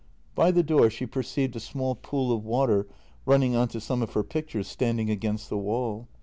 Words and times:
By 0.33 0.49
the 0.49 0.63
door 0.63 0.89
she 0.89 1.05
perceived 1.05 1.55
a 1.55 1.59
small 1.59 1.93
pool 1.93 2.31
of 2.31 2.43
water 2.43 2.87
running 3.23 3.55
on 3.55 3.67
to 3.67 3.79
some 3.79 4.01
of 4.01 4.13
her 4.13 4.23
pictures 4.23 4.67
standing 4.67 5.11
against 5.11 5.47
the 5.47 5.59
wall. 5.59 6.07